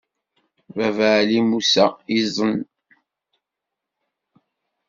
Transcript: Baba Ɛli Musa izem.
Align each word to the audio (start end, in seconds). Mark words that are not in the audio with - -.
Baba 0.75 1.07
Ɛli 1.21 1.39
Musa 1.49 1.85
izem. 2.17 2.55